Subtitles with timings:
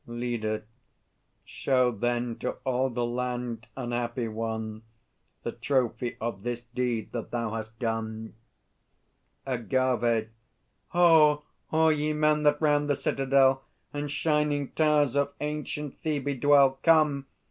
[0.07, 0.63] LEADER.
[1.45, 4.81] Show then to all the land, unhappy one,
[5.43, 8.33] The trophy of this deed that thou hast done!
[9.45, 10.29] AGAVE.
[10.87, 16.79] Ho, all ye men that round the citadel And shining towers of ancient Thêbê dwell,
[16.81, 17.27] Come!